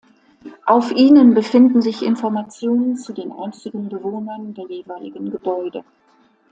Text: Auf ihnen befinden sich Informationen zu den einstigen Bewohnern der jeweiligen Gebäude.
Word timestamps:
Auf 0.65 0.91
ihnen 0.91 1.35
befinden 1.35 1.83
sich 1.83 2.01
Informationen 2.01 2.95
zu 2.97 3.13
den 3.13 3.31
einstigen 3.31 3.87
Bewohnern 3.87 4.55
der 4.55 4.65
jeweiligen 4.67 5.29
Gebäude. 5.29 5.83